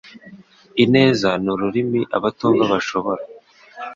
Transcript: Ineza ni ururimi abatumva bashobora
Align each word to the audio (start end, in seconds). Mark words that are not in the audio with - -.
Ineza 0.83 1.29
ni 1.41 1.49
ururimi 1.53 2.01
abatumva 2.17 2.63
bashobora 2.71 3.23